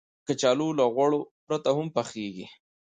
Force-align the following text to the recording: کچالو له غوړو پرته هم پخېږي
کچالو 0.27 0.69
له 0.79 0.85
غوړو 0.93 1.19
پرته 1.45 1.69
هم 1.77 1.87
پخېږي 1.95 2.45